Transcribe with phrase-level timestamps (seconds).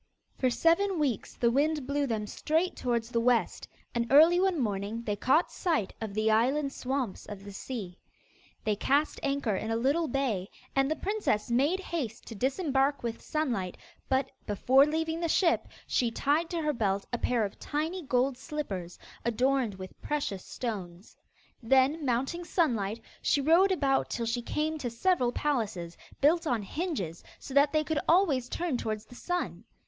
[0.35, 5.03] For seven weeks the wind blew them straight towards the west, and early one morning
[5.03, 7.99] they caught sight of the island swamps of the sea.
[8.63, 13.21] They cast anchor in a little bay, and the princess made haste to disembark with
[13.21, 13.77] Sunlight,
[14.09, 18.39] but, before leaving the ship, she tied to her belt a pair of tiny gold
[18.39, 21.15] slippers, adorned with precious stones.
[21.61, 27.23] Then mounting Sunlight, she rode about till she came to several palaces, built on hinges,
[27.37, 29.63] so that they could always turn towards the sun.